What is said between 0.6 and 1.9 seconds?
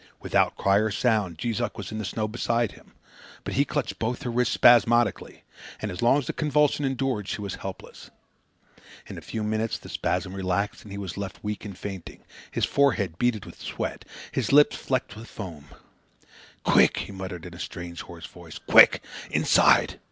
or sound, Jees Uck